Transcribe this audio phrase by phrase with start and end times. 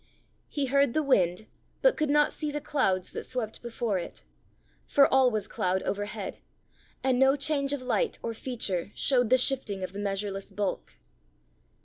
[0.49, 1.45] He heard the wind,
[1.83, 4.23] but could not see the clouds that swept before it,
[4.87, 6.39] for all was cloud overhead,
[7.03, 10.95] and no change of light or feature showed the shifting of the measureless bulk.